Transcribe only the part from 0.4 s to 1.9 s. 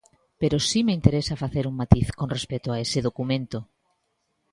Pero si me interesa facer un